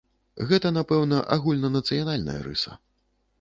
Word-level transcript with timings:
Гэта, 0.51 0.71
напэўна, 0.77 1.19
агульнанацыянальная 1.35 2.39
рыса. 2.49 2.73